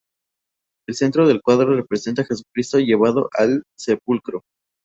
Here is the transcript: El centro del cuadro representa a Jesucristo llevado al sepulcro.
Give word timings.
El 0.89 0.95
centro 0.95 1.27
del 1.27 1.43
cuadro 1.43 1.75
representa 1.75 2.23
a 2.23 2.25
Jesucristo 2.25 2.79
llevado 2.79 3.29
al 3.37 3.61
sepulcro. 3.77 4.41